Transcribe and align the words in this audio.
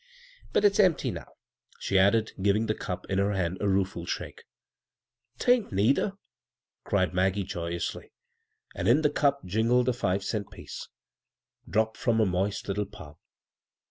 But 0.51 0.65
it's 0.65 0.79
empty 0.79 1.11
now," 1.11 1.33
she 1.79 1.99
added, 1.99 2.31
giving 2.41 2.65
the 2.65 2.73
cup 2.73 3.05
in 3.07 3.19
her 3.19 3.33
hand 3.33 3.59
a 3.61 3.69
rueful 3.69 4.07
shake." 4.07 4.45
'Tain't, 5.37 5.71
neither 5.71 6.13
I" 6.13 6.13
cried 6.89 7.13
Maggie, 7.13 7.43
joyously; 7.43 8.11
and 8.73 8.87
into 8.87 9.03
the 9.03 9.09
cup 9.11 9.45
jingled 9.45 9.87
a 9.89 9.91
five^nnt 9.91 10.09
{Mec^ 10.45 10.49
b, 10.49 10.49
Google 10.49 10.49
CROSS 10.49 10.87
CURRENTS 10.87 10.89
dropped 11.69 11.97
from 11.97 12.19
a. 12.19 12.25
moist 12.25 12.67
little 12.67 12.87
palm. 12.87 13.17